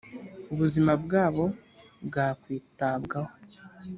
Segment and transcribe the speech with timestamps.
[0.51, 1.45] ubuzima bwabo
[2.07, 3.29] bwakwitabwaho